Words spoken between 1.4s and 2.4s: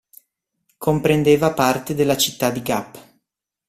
parte della